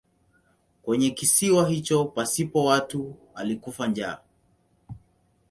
Kwenye 0.83 1.09
kisiwa 1.11 1.69
hicho 1.69 2.05
pasipo 2.05 2.65
watu 2.65 3.15
alikufa 3.35 3.87
njaa. 3.87 4.19